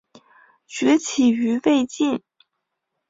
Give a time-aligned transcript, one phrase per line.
[0.65, 2.23] 崛起于魏晋。